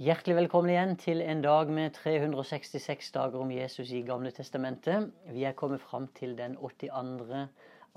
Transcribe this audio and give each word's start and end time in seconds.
Hjertelig 0.00 0.38
velkommen 0.38 0.70
igjen 0.72 0.94
til 0.96 1.18
en 1.20 1.42
dag 1.44 1.68
med 1.68 1.90
366 1.92 3.10
dager 3.12 3.42
om 3.44 3.50
Jesus 3.52 3.90
i 3.92 3.98
Gamle 4.00 4.30
testamentet. 4.32 5.10
Vi 5.28 5.44
er 5.44 5.52
kommet 5.52 5.82
fram 5.84 6.06
til 6.16 6.32
den 6.38 6.54
82. 6.56 7.50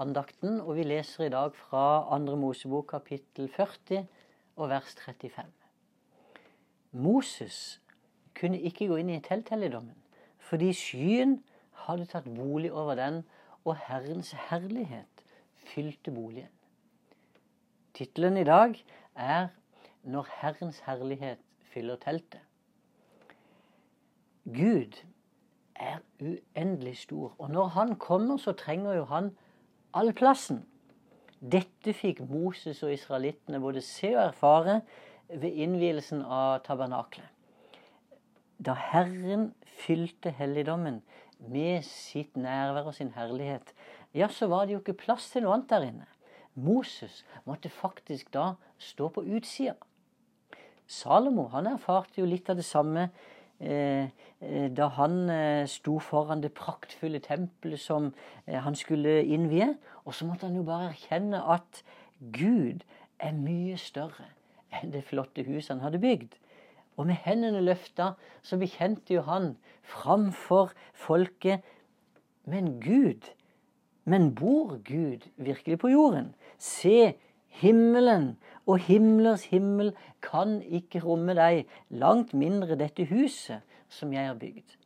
andakten, 0.03 0.59
og 0.59 0.75
vi 0.75 0.83
leser 0.83 1.23
i 1.23 1.31
dag 1.31 1.55
fra 1.55 2.03
2. 2.11 2.35
Mosebok 2.35 2.89
kapittel 2.89 3.47
40 3.47 4.01
og 4.57 4.69
vers 4.73 4.91
35. 5.05 5.47
Moses 6.91 7.79
kunne 8.35 8.59
ikke 8.59 8.89
gå 8.91 8.99
inn 8.99 9.15
i 9.15 9.21
telthelligdommen 9.23 9.95
fordi 10.49 10.73
skyen 10.75 11.39
hadde 11.87 12.11
tatt 12.11 12.27
bolig 12.27 12.73
over 12.75 12.99
den, 12.99 13.23
og 13.63 13.79
Herrens 13.87 14.35
herlighet 14.49 15.25
fylte 15.63 16.11
boligen. 16.11 16.51
Tittelen 17.95 18.37
i 18.37 18.43
dag 18.43 18.83
er 19.15 19.47
'Når 20.03 20.27
Herrens 20.41 20.83
herlighet 20.85 21.39
fyller 21.75 21.99
teltet. 21.99 22.39
Gud 24.45 25.01
er 25.75 25.99
uendelig 26.21 26.97
stor, 27.03 27.35
og 27.37 27.49
når 27.51 27.67
han 27.75 27.95
kommer, 27.99 28.37
så 28.37 28.53
trenger 28.55 28.93
jo 28.93 29.03
han 29.09 29.31
all 29.93 30.13
plassen. 30.15 30.63
Dette 31.41 31.93
fikk 31.93 32.21
Moses 32.29 32.79
og 32.83 32.93
israelittene 32.93 33.59
både 33.59 33.83
se 33.83 34.13
og 34.15 34.23
erfare 34.29 34.79
ved 35.29 35.51
innvielsen 35.51 36.23
av 36.23 36.61
tabernaklet. 36.65 37.27
Da 38.65 38.77
Herren 38.79 39.49
fylte 39.67 40.31
helligdommen 40.31 41.01
med 41.51 41.83
sitt 41.83 42.37
nærvær 42.39 42.87
og 42.87 42.95
sin 42.95 43.11
herlighet, 43.17 43.73
ja, 44.15 44.29
så 44.31 44.47
var 44.47 44.65
det 44.65 44.77
jo 44.77 44.83
ikke 44.83 45.01
plass 45.01 45.27
til 45.33 45.43
noe 45.43 45.57
annet 45.57 45.73
der 45.73 45.89
inne. 45.89 46.07
Moses 46.55 47.25
måtte 47.43 47.69
faktisk 47.69 48.31
da 48.33 48.53
stå 48.79 49.09
på 49.11 49.25
utsida. 49.27 49.75
Salomo 50.87 51.47
han 51.53 51.67
erfarte 51.69 52.21
jo 52.21 52.27
litt 52.29 52.49
av 52.49 52.59
det 52.59 52.65
samme 52.67 53.07
eh, 53.59 54.07
eh, 54.39 54.67
da 54.69 54.89
han 54.99 55.29
eh, 55.33 55.65
sto 55.69 55.97
foran 56.03 56.43
det 56.43 56.53
praktfulle 56.57 57.21
tempelet 57.25 57.81
som 57.81 58.11
eh, 58.45 58.59
han 58.61 58.77
skulle 58.77 59.23
innvie. 59.23 59.73
Og 60.05 60.13
så 60.13 60.27
måtte 60.29 60.49
han 60.49 60.57
jo 60.59 60.65
bare 60.67 60.91
erkjenne 60.91 61.41
at 61.55 61.81
Gud 62.19 62.85
er 63.19 63.33
mye 63.37 63.77
større 63.81 64.29
enn 64.75 64.91
det 64.93 65.05
flotte 65.07 65.45
huset 65.47 65.73
han 65.73 65.85
hadde 65.85 66.03
bygd. 66.03 66.35
Og 66.95 67.09
med 67.09 67.19
hendene 67.25 67.63
løfta 67.63 68.13
så 68.45 68.59
bekjente 68.59 69.17
jo 69.17 69.25
han 69.27 69.55
framfor 69.83 70.73
folket 70.93 71.65
Men 72.45 72.79
Gud, 72.79 73.25
men 74.05 74.35
bor 74.35 74.77
Gud 74.85 75.25
virkelig 75.35 75.79
på 75.81 75.89
jorden? 75.89 76.35
Se, 76.61 77.15
himmelen 77.57 78.35
og 78.65 78.79
himlers 78.87 79.45
himmel 79.51 79.93
kan 80.25 80.57
ikke 80.63 81.03
romme 81.03 81.35
deg, 81.37 81.65
langt 81.89 82.33
mindre 82.33 82.77
dette 82.79 83.05
huset 83.09 83.61
som 83.89 84.13
jeg 84.13 84.27
har 84.27 84.39
bygd. 84.39 84.77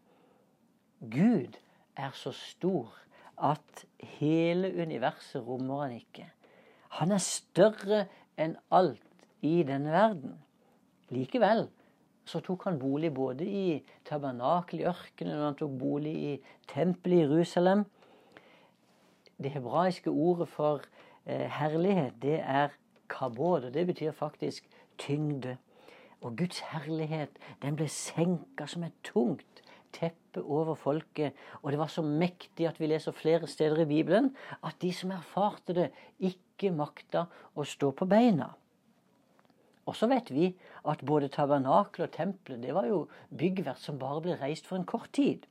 Gud 1.00 1.56
er 1.96 2.12
så 2.16 2.34
stor 2.36 2.92
at 3.40 3.86
hele 4.20 4.74
universet 4.82 5.46
rommer 5.48 5.86
han 5.86 5.96
ikke. 5.96 6.28
Han 7.00 7.14
er 7.16 7.24
større 7.24 8.06
enn 8.40 8.58
alt 8.72 9.04
i 9.46 9.62
denne 9.64 9.94
verden. 9.94 10.36
Likevel 11.14 11.70
så 12.30 12.42
tok 12.46 12.68
han 12.68 12.78
bolig 12.82 13.10
både 13.16 13.46
i 13.48 13.80
tabernakel 14.06 14.84
i 14.84 14.90
ørkenen 14.90 15.40
og 15.40 15.48
han 15.48 15.58
tok 15.58 15.72
bolig 15.80 16.14
i 16.14 16.34
tempelet 16.70 17.24
i 17.24 17.24
Jerusalem. 17.24 17.86
Det 19.40 19.54
hebraiske 19.56 20.12
ordet 20.12 20.50
for 20.52 20.84
eh, 21.26 21.48
herlighet, 21.48 22.20
det 22.22 22.38
er 22.44 22.76
kabod, 23.10 23.66
og 23.68 23.74
det 23.74 23.88
betyr 23.90 24.12
faktisk 24.16 24.70
tyngde. 24.98 25.58
Og 26.22 26.38
Guds 26.38 26.60
herlighet 26.72 27.40
den 27.64 27.78
ble 27.80 27.88
senka 27.92 28.68
som 28.68 28.84
et 28.84 28.96
tungt 29.08 29.64
teppe 29.96 30.44
over 30.44 30.76
folket. 30.78 31.34
Og 31.62 31.72
det 31.72 31.80
var 31.80 31.92
så 31.92 32.04
mektig 32.06 32.68
at 32.70 32.80
vi 32.80 32.90
leser 32.90 33.16
flere 33.16 33.48
steder 33.48 33.84
i 33.84 33.90
Bibelen 33.90 34.34
at 34.64 34.78
de 34.82 34.92
som 34.94 35.14
erfarte 35.16 35.76
det, 35.76 35.90
ikke 36.20 36.74
makta 36.76 37.26
å 37.56 37.66
stå 37.68 37.92
på 37.96 38.08
beina. 38.10 38.52
Og 39.90 39.96
så 39.98 40.10
vet 40.12 40.30
vi 40.30 40.52
at 40.86 41.02
både 41.06 41.32
tabernakelet 41.34 42.12
og 42.12 42.14
tempelet 42.14 42.62
det 42.62 42.76
var 42.78 42.86
jo 42.86 43.08
byggverk 43.34 43.80
som 43.82 43.98
bare 44.02 44.22
ble 44.26 44.38
reist 44.38 44.70
for 44.70 44.78
en 44.78 44.86
kort 44.86 45.10
tid. 45.18 45.48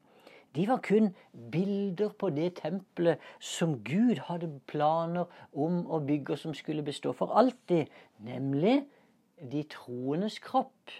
De 0.57 0.69
var 0.69 0.81
kun 0.83 1.11
bilder 1.53 2.13
på 2.19 2.31
det 2.31 2.55
tempelet 2.63 3.19
som 3.41 3.77
Gud 3.85 4.23
hadde 4.29 4.49
planer 4.67 5.29
om 5.53 5.83
å 5.87 6.01
bygge, 6.01 6.35
og 6.35 6.43
som 6.43 6.55
skulle 6.57 6.83
bestå 6.83 7.13
for 7.17 7.35
alltid, 7.37 7.91
nemlig 8.25 8.81
de 9.53 9.63
troendes 9.71 10.39
kropp. 10.43 10.95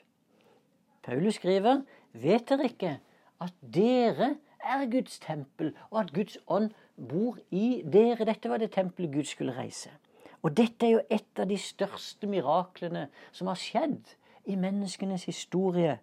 Paulus 1.03 1.41
skriver, 1.41 1.83
vet 2.13 2.49
dere 2.51 2.69
ikke 2.69 2.99
at 3.41 3.55
dere 3.63 4.35
er 4.61 4.85
Guds 4.91 5.19
tempel, 5.23 5.73
og 5.91 6.03
at 6.03 6.13
Guds 6.13 6.39
ånd 6.47 6.71
bor 6.97 7.39
i 7.51 7.81
dere? 7.87 8.27
Dette 8.29 8.51
var 8.51 8.61
det 8.61 8.73
tempelet 8.75 9.15
Gud 9.15 9.31
skulle 9.31 9.57
reise. 9.57 9.91
Og 10.43 10.55
dette 10.57 10.87
er 10.87 10.99
jo 10.99 11.05
et 11.11 11.41
av 11.41 11.49
de 11.51 11.59
største 11.59 12.29
miraklene 12.31 13.09
som 13.33 13.51
har 13.51 13.59
skjedd 13.59 14.15
i 14.49 14.57
menneskenes 14.57 15.25
historie 15.29 15.99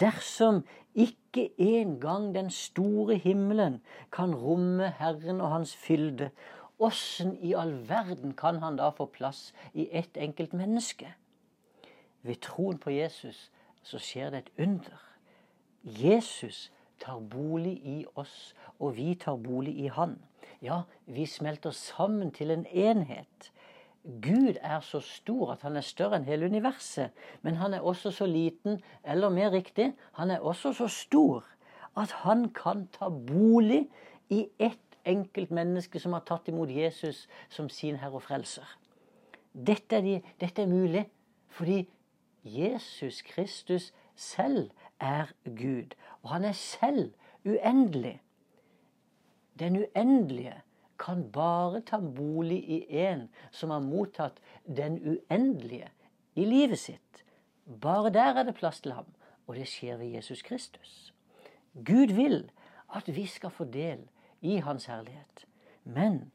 dersom 0.00 0.62
ikke 0.94 1.50
engang 1.58 2.34
den 2.34 2.50
store 2.50 3.16
himmelen 3.16 3.80
kan 4.12 4.34
romme 4.34 4.92
Herren 4.98 5.40
og 5.40 5.50
hans 5.50 5.76
fylde, 5.76 6.30
åssen 6.78 7.36
i 7.40 7.52
all 7.54 7.88
verden 7.88 8.34
kan 8.36 8.58
han 8.62 8.76
da 8.76 8.90
få 8.90 9.06
plass 9.06 9.52
i 9.74 9.88
ett 9.92 10.16
enkelt 10.16 10.52
menneske? 10.52 11.14
Ved 12.22 12.40
troen 12.42 12.78
på 12.78 12.90
Jesus 12.90 13.50
så 13.82 13.98
skjer 13.98 14.30
det 14.30 14.38
et 14.38 14.52
under. 14.66 14.98
Jesus 15.84 16.72
tar 17.00 17.18
bolig 17.18 17.80
i 17.86 18.04
oss, 18.14 18.54
og 18.78 18.96
vi 18.96 19.14
tar 19.14 19.36
bolig 19.36 19.74
i 19.78 19.88
Han. 19.88 20.18
Ja, 20.62 20.82
vi 21.06 21.26
smelter 21.26 21.70
sammen 21.70 22.30
til 22.30 22.50
en 22.50 22.66
enhet. 22.66 23.50
Gud 24.04 24.56
er 24.60 24.80
så 24.80 25.00
stor 25.00 25.52
at 25.52 25.62
han 25.62 25.76
er 25.76 25.86
større 25.86 26.18
enn 26.18 26.26
hele 26.26 26.46
universet. 26.50 27.12
Men 27.42 27.60
han 27.60 27.74
er 27.74 27.80
også 27.86 28.10
så 28.10 28.26
liten, 28.26 28.80
eller 29.04 29.30
mer 29.30 29.52
riktig, 29.52 29.92
han 30.18 30.30
er 30.30 30.40
også 30.40 30.72
så 30.72 30.88
stor 30.88 31.46
at 31.96 32.12
han 32.24 32.48
kan 32.56 32.86
ta 32.92 33.08
bolig 33.08 33.84
i 34.30 34.46
ett 34.58 34.96
enkelt 35.04 35.50
menneske 35.50 36.00
som 36.00 36.12
har 36.16 36.24
tatt 36.26 36.48
imot 36.48 36.70
Jesus 36.70 37.26
som 37.50 37.68
sin 37.68 37.98
Herre 38.00 38.18
og 38.18 38.24
Frelser. 38.24 38.66
Dette 39.52 39.96
er, 39.96 40.00
de, 40.06 40.20
dette 40.40 40.62
er 40.62 40.70
mulig 40.70 41.04
fordi 41.52 41.84
Jesus 42.44 43.20
Kristus 43.22 43.92
selv 44.16 44.70
er 45.00 45.30
Gud. 45.44 45.94
Og 46.22 46.30
han 46.30 46.44
er 46.44 46.56
selv 46.56 47.12
uendelig. 47.44 48.20
Den 49.58 49.76
uendelige 49.76 50.62
kan 51.02 51.24
bare 51.34 51.82
ta 51.86 51.98
bolig 51.98 52.60
i 52.62 52.78
en 53.02 53.26
som 53.50 53.74
har 53.74 53.82
mottatt 53.82 54.38
den 54.66 55.00
uendelige 55.02 55.90
i 56.38 56.46
livet 56.46 56.78
sitt. 56.78 57.24
Bare 57.66 58.12
der 58.14 58.38
er 58.38 58.46
det 58.46 58.54
plass 58.58 58.80
til 58.80 58.94
ham, 58.94 59.08
og 59.46 59.56
det 59.58 59.66
skjer 59.68 59.98
ved 59.98 60.14
Jesus 60.14 60.42
Kristus. 60.46 61.12
Gud 61.74 62.14
vil 62.14 62.44
at 62.94 63.08
vi 63.16 63.26
skal 63.26 63.50
få 63.50 63.64
del 63.64 64.04
i 64.40 64.56
Hans 64.56 64.86
herlighet. 64.86 65.46
Men 65.84 66.32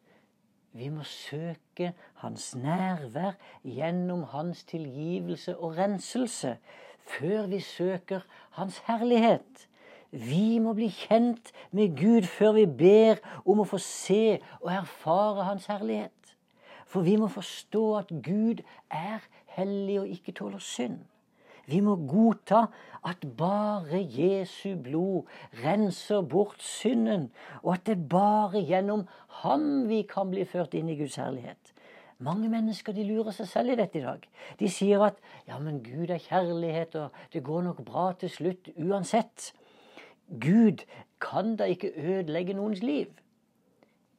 vi 0.71 0.89
må 0.89 1.03
søke 1.03 1.93
Hans 2.21 2.55
nærvær 2.55 3.37
gjennom 3.63 4.23
Hans 4.23 4.63
tilgivelse 4.63 5.57
og 5.57 5.77
renselse 5.77 6.57
før 7.07 7.47
vi 7.47 7.59
søker 7.59 8.21
Hans 8.51 8.81
herlighet. 8.87 9.67
Vi 10.11 10.59
må 10.63 10.73
bli 10.77 10.87
kjent 10.93 11.51
med 11.75 11.97
Gud 11.99 12.27
før 12.31 12.55
vi 12.57 12.65
ber 12.65 13.19
om 13.45 13.59
å 13.61 13.67
få 13.67 13.79
se 13.83 14.39
og 14.61 14.71
erfare 14.71 15.49
Hans 15.49 15.67
herlighet. 15.71 16.13
For 16.87 17.03
vi 17.03 17.17
må 17.19 17.27
forstå 17.27 17.83
at 17.99 18.13
Gud 18.23 18.63
er 18.87 19.25
hellig 19.57 19.99
og 20.01 20.11
ikke 20.11 20.35
tåler 20.37 20.63
synd. 20.63 21.01
Vi 21.67 21.81
må 21.83 21.97
godta 22.07 22.69
at 23.03 23.25
bare 23.37 23.99
Jesu 23.99 24.77
blod 24.79 25.27
renser 25.63 26.21
bort 26.23 26.63
synden, 26.63 27.27
og 27.59 27.73
at 27.73 27.89
det 27.89 27.97
bare 28.09 28.63
gjennom 28.63 29.03
ham 29.43 29.89
vi 29.89 30.05
kan 30.07 30.31
bli 30.31 30.45
ført 30.47 30.77
inn 30.79 30.87
i 30.87 30.95
Guds 30.95 31.19
herlighet. 31.19 31.73
Mange 32.23 32.47
mennesker 32.49 32.95
de 32.95 33.03
lurer 33.05 33.35
seg 33.35 33.49
selv 33.51 33.75
i 33.75 33.77
dette 33.77 33.99
i 33.99 34.05
dag. 34.05 34.23
De 34.57 34.69
sier 34.71 35.03
at 35.05 35.19
ja, 35.45 35.59
men 35.59 35.83
Gud 35.83 36.09
er 36.09 36.23
kjærlighet, 36.23 36.95
og 36.95 37.33
det 37.33 37.43
går 37.45 37.67
nok 37.67 37.83
bra 37.85 38.09
til 38.17 38.31
slutt 38.31 38.71
uansett. 38.79 39.51
Gud 40.27 40.83
kan 41.19 41.55
da 41.55 41.63
ikke 41.63 41.91
ødelegge 41.95 42.53
noens 42.53 42.83
liv. 42.83 43.07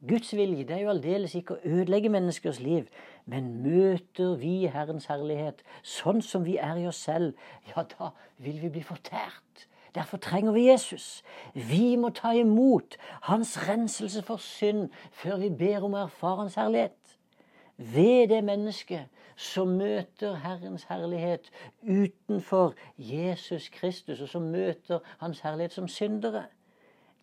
Guds 0.08 0.37
vilje 0.37 0.64
det 0.64 0.70
er 0.70 0.81
jo 0.81 0.93
aldeles 0.93 1.34
ikke 1.34 1.56
å 1.56 1.62
ødelegge 1.66 2.08
menneskers 2.08 2.60
liv, 2.62 2.87
men 3.26 3.49
møter 3.64 4.37
vi 4.38 4.69
Herrens 4.70 5.08
herlighet 5.10 5.64
sånn 5.82 6.22
som 6.22 6.46
vi 6.46 6.55
er 6.62 6.78
i 6.78 6.87
oss 6.87 7.00
selv, 7.02 7.34
ja, 7.66 7.82
da 7.82 8.12
vil 8.38 8.60
vi 8.62 8.70
bli 8.76 8.84
fortært. 8.87 9.66
Derfor 9.94 10.20
trenger 10.22 10.55
vi 10.55 10.69
Jesus. 10.69 11.25
Vi 11.55 11.96
må 11.96 12.12
ta 12.14 12.31
imot 12.37 12.94
hans 13.26 13.56
renselse 13.69 14.22
for 14.22 14.38
synd 14.38 14.88
før 15.10 15.40
vi 15.43 15.50
ber 15.50 15.82
om 15.88 15.96
å 15.96 16.05
erfare 16.06 16.44
hans 16.44 16.58
herlighet. 16.60 17.19
Ved 17.76 18.28
det 18.31 18.44
mennesket 18.46 19.08
som 19.38 19.69
møter 19.79 20.35
Herrens 20.43 20.82
herlighet 20.90 21.50
utenfor 21.82 22.75
Jesus 22.99 23.69
Kristus, 23.69 24.20
og 24.20 24.29
som 24.29 24.43
møter 24.50 24.99
Hans 25.19 25.40
herlighet 25.40 25.73
som 25.73 25.88
syndere. 25.88 26.49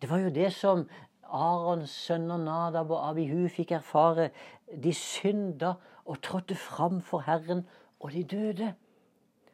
Det 0.00 0.10
var 0.10 0.18
jo 0.24 0.30
det 0.32 0.52
som 0.52 0.86
Arons 1.22 1.90
sønner 1.90 2.40
Nadab 2.40 2.90
og 2.90 3.02
Abihu 3.10 3.48
fikk 3.52 3.74
erfare. 3.76 4.30
De 4.82 4.94
synda 4.94 5.74
og 6.04 6.22
trådte 6.22 6.54
fram 6.54 7.02
for 7.02 7.20
Herren, 7.26 7.66
og 8.00 8.12
de 8.12 8.24
døde. 8.24 8.72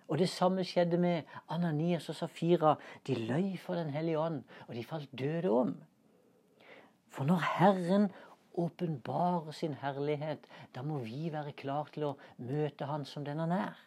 Og 0.08 0.18
det 0.18 0.28
samme 0.28 0.64
skjedde 0.64 0.98
med 0.98 1.22
Ananias 1.48 2.08
og 2.08 2.14
Safira. 2.14 2.74
De 3.06 3.14
løy 3.14 3.58
for 3.58 3.74
Den 3.74 3.90
hellige 3.90 4.18
ånd, 4.18 4.42
og 4.68 4.74
de 4.74 4.84
falt 4.84 5.18
døde 5.18 5.50
om. 5.50 5.74
For 7.08 7.24
når 7.24 7.58
Herren 7.58 8.10
åpenbarer 8.54 9.52
sin 9.56 9.74
herlighet, 9.80 10.44
da 10.74 10.82
må 10.82 10.98
vi 11.04 11.30
være 11.32 11.54
klar 11.56 11.88
til 11.94 12.10
å 12.10 12.16
møte 12.38 12.88
Han 12.90 13.04
som 13.08 13.24
den 13.24 13.40
han 13.42 13.52
er. 13.52 13.78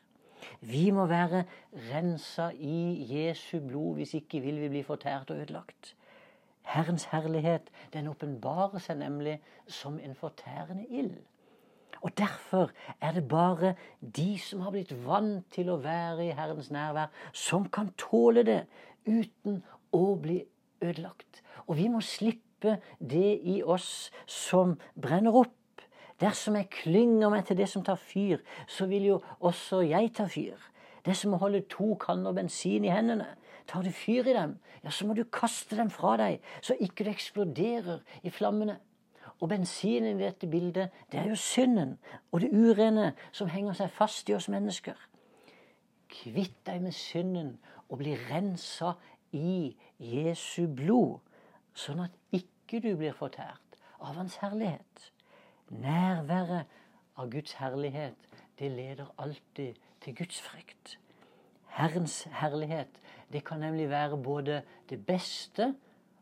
Vi 0.62 0.89
må 0.91 1.06
være 1.09 1.45
rensa 1.91 2.51
i 2.53 3.06
Jesu 3.09 3.59
blod, 3.59 3.95
hvis 4.00 4.13
ikke 4.19 4.41
vil 4.44 4.59
vi 4.62 4.71
bli 4.73 4.83
fortært 4.83 5.31
og 5.31 5.41
ødelagt. 5.44 5.95
Herrens 6.65 7.06
herlighet 7.12 7.69
den 7.94 8.09
åpenbarer 8.09 8.81
seg 8.81 9.00
nemlig 9.00 9.38
som 9.67 10.00
en 10.01 10.15
fortærende 10.17 10.85
ild. 10.89 11.18
Og 12.01 12.18
Derfor 12.18 12.71
er 13.01 13.11
det 13.11 13.27
bare 13.27 13.75
de 14.00 14.39
som 14.39 14.61
har 14.61 14.73
blitt 14.75 14.91
vant 15.06 15.45
til 15.53 15.69
å 15.73 15.79
være 15.81 16.27
i 16.27 16.33
Herrens 16.38 16.69
nærvær, 16.73 17.13
som 17.33 17.69
kan 17.69 17.94
tåle 17.97 18.44
det 18.45 18.65
uten 19.07 19.63
å 19.94 20.15
bli 20.21 20.41
ødelagt. 20.83 21.41
Og 21.65 21.77
vi 21.79 21.88
må 21.89 22.01
slippe 22.06 22.44
det 22.62 23.40
i 23.44 23.62
oss 23.63 24.12
som 24.25 24.78
brenner 24.96 25.36
opp. 25.36 25.81
Dersom 26.22 26.56
jeg 26.56 26.72
klynger 26.72 27.30
meg 27.30 27.46
til 27.48 27.57
det 27.60 27.68
som 27.69 27.84
tar 27.84 28.00
fyr, 28.00 28.40
så 28.68 28.88
vil 28.88 29.10
jo 29.10 29.18
også 29.40 29.81
jeg 29.84 30.13
ta 30.16 30.28
fyr. 30.31 30.56
Det 31.04 31.12
er 31.12 31.19
som 31.19 31.36
å 31.36 31.42
holde 31.42 31.66
to 31.69 31.94
kanner 32.02 32.34
bensin 32.34 32.86
i 32.88 32.94
hendene. 32.94 33.28
Tar 33.68 33.84
du 33.84 33.92
fyr 33.92 34.28
i 34.30 34.34
dem, 34.34 34.56
ja, 34.84 34.92
så 34.94 35.07
må 35.07 35.13
du 35.18 35.24
kaste 35.25 35.75
dem 35.78 35.90
fra 35.90 36.16
deg, 36.22 36.42
så 36.62 36.78
ikke 36.80 37.06
du 37.06 37.12
eksploderer 37.12 38.04
i 38.24 38.31
flammene. 38.34 38.78
Og 39.42 39.50
bensinen 39.52 40.22
i 40.22 40.24
dette 40.24 40.48
bildet, 40.48 40.94
det 41.12 41.19
er 41.19 41.28
jo 41.30 41.36
synden 41.36 41.98
og 42.31 42.42
det 42.42 42.54
urene 42.54 43.12
som 43.36 43.50
henger 43.52 43.75
seg 43.75 43.92
fast 43.92 44.30
i 44.30 44.36
oss 44.38 44.48
mennesker. 44.50 44.96
Kvitt 46.07 46.62
deg 46.69 46.86
med 46.86 46.96
synden 46.96 47.56
og 47.90 48.00
bli 48.00 48.16
rensa 48.30 48.94
i 49.36 49.75
Jesu 50.00 50.69
blod, 50.72 51.19
sånn 51.75 52.06
at 52.06 52.16
ikke 52.36 52.81
du 52.83 52.94
blir 52.98 53.16
fortært 53.16 53.80
av 54.00 54.16
Hans 54.16 54.38
herlighet. 54.42 55.10
Nærværet 55.69 56.72
av 57.19 57.31
Guds 57.31 57.56
herlighet, 57.60 58.18
det 58.60 58.72
leder 58.72 59.12
alltid 59.22 59.80
til 60.04 60.16
Guds 60.16 60.39
frykt. 60.42 60.98
Herrens 61.75 62.24
herlighet, 62.39 63.01
det 63.31 63.44
kan 63.45 63.60
nemlig 63.60 63.89
være 63.89 64.18
både 64.18 64.62
det 64.89 65.01
beste 65.06 65.74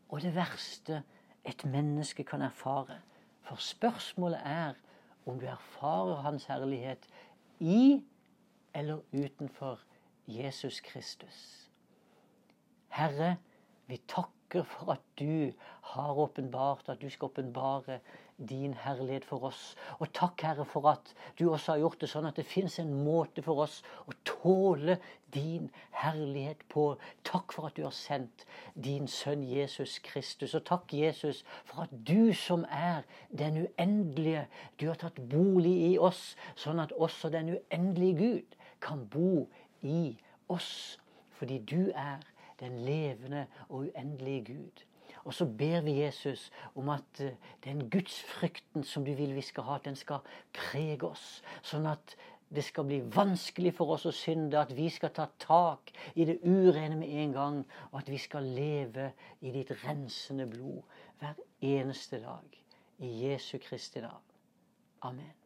og 0.10 0.22
det 0.22 0.34
verste 0.36 1.04
et 1.46 1.66
menneske 1.66 2.24
kan 2.24 2.42
erfare. 2.42 3.02
For 3.44 3.56
spørsmålet 3.56 4.40
er 4.46 4.74
om 5.26 5.40
du 5.40 5.46
erfarer 5.46 6.22
Hans 6.26 6.46
herlighet 6.46 7.08
i 7.60 8.04
eller 8.74 9.04
utenfor 9.14 9.80
Jesus 10.28 10.80
Kristus. 10.80 11.70
Herre, 12.90 13.38
vi 13.88 14.00
takker 14.08 14.64
for 14.64 14.94
at 14.94 15.02
du 15.20 15.52
har 15.94 16.20
åpenbart, 16.20 16.90
at 16.90 17.02
du 17.02 17.10
skal 17.10 17.26
åpenbare 17.26 18.00
din 18.38 18.74
herlighet 18.74 19.26
for 19.26 19.44
oss. 19.44 19.76
Og 20.00 20.14
takk, 20.14 20.42
Herre, 20.42 20.66
for 20.66 20.88
at 20.92 21.14
du 21.40 21.50
også 21.52 21.74
har 21.74 21.82
gjort 21.84 22.02
det 22.02 22.10
sånn 22.12 22.28
at 22.30 22.38
det 22.40 22.46
fins 22.48 22.80
en 22.82 22.94
måte 23.06 23.44
for 23.46 23.64
oss 23.66 23.82
å 24.08 24.16
tåle 24.28 24.98
din 25.34 25.70
herlighet 26.00 26.64
på. 26.70 26.86
Takk 27.28 27.54
for 27.56 27.70
at 27.70 27.78
du 27.78 27.84
har 27.86 27.96
sendt 27.98 28.46
din 28.74 29.08
sønn 29.10 29.44
Jesus 29.48 30.00
Kristus. 30.06 30.56
Og 30.58 30.66
takk, 30.70 30.94
Jesus, 30.94 31.44
for 31.66 31.86
at 31.86 31.94
du 32.08 32.34
som 32.38 32.66
er 32.70 33.04
den 33.30 33.66
uendelige, 33.66 34.48
du 34.80 34.88
har 34.90 35.00
tatt 35.02 35.20
bolig 35.32 35.76
i 35.92 35.96
oss, 35.98 36.34
sånn 36.56 36.82
at 36.84 36.96
også 36.98 37.34
den 37.34 37.56
uendelige 37.58 38.20
Gud 38.22 38.60
kan 38.84 39.08
bo 39.10 39.48
i 39.82 40.14
oss. 40.52 41.00
Fordi 41.34 41.58
du 41.60 41.92
er 41.92 42.22
den 42.60 42.80
levende 42.86 43.46
og 43.70 43.86
uendelige 43.86 44.46
Gud. 44.54 44.84
Og 45.24 45.34
så 45.34 45.46
ber 45.46 45.82
vi 45.82 46.02
Jesus 46.02 46.52
om 46.76 46.90
at 46.90 47.22
eh, 47.22 47.36
den 47.64 47.90
gudsfrykten 47.90 48.84
som 48.84 49.06
du 49.06 49.14
vil 49.14 49.36
vi 49.36 49.42
skal 49.42 49.64
ha, 49.64 49.78
den 49.86 49.96
skal 49.96 50.24
prege 50.54 51.08
oss. 51.08 51.44
Sånn 51.64 51.88
at 51.88 52.16
det 52.54 52.64
skal 52.64 52.86
bli 52.86 53.00
vanskelig 53.16 53.74
for 53.78 53.96
oss 53.96 54.06
å 54.06 54.14
synde, 54.14 54.60
at 54.60 54.74
vi 54.78 54.90
skal 54.94 55.14
ta 55.16 55.26
tak 55.42 55.94
i 56.14 56.28
det 56.30 56.40
urene 56.44 57.00
med 57.00 57.14
en 57.24 57.34
gang, 57.34 57.62
og 57.92 58.02
at 58.04 58.12
vi 58.14 58.20
skal 58.22 58.46
leve 58.46 59.12
i 59.42 59.54
ditt 59.56 59.74
rensende 59.86 60.46
blod 60.50 60.84
hver 61.22 61.40
eneste 61.62 62.22
dag. 62.22 62.60
I 63.04 63.16
Jesu 63.26 63.58
Kristi 63.64 64.04
navn. 64.04 64.28
Amen. 65.02 65.43